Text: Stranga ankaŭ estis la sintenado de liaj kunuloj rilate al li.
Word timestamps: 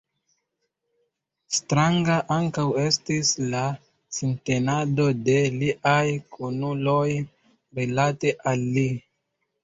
Stranga 1.55 2.13
ankaŭ 2.35 2.63
estis 2.83 3.33
la 3.51 3.61
sintenado 4.19 5.05
de 5.27 5.35
liaj 5.57 6.01
kunuloj 6.37 7.03
rilate 7.81 8.33
al 8.53 8.65
li. 8.79 8.87